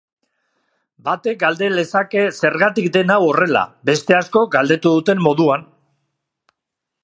Batek 1.09 1.37
galde 1.43 1.67
lezake 1.73 2.23
zergatik 2.41 2.89
den 2.97 3.15
hau 3.17 3.19
horrela, 3.27 3.63
beste 3.93 4.19
askok 4.23 4.51
galdetu 4.59 4.95
duten 4.99 5.25
moduan. 5.29 5.71